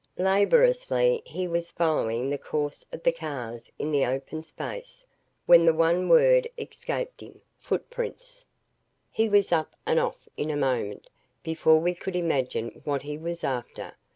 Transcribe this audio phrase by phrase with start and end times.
[0.17, 5.05] Laboriously he was following the course of the cars in the open space,
[5.45, 8.43] when the one word escaped him, "Footprints!"
[9.11, 11.07] He was up and off in a moment,
[11.43, 13.93] before we could imagine what he was after.